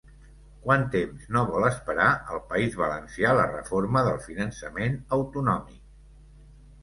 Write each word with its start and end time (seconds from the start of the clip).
Quant 0.61 0.85
temps 0.93 1.25
no 1.35 1.41
vol 1.49 1.65
esperar 1.67 2.07
el 2.35 2.39
País 2.53 2.77
Valencià 2.79 3.35
la 3.39 3.45
reforma 3.51 4.03
del 4.07 4.17
finançament 4.29 4.97
autonòmic? 5.19 5.77